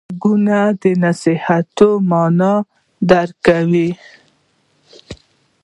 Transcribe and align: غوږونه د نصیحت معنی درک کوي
غوږونه 0.05 0.57
د 0.81 0.83
نصیحت 1.03 1.77
معنی 2.09 2.53
درک 3.09 3.35
کوي 3.47 3.89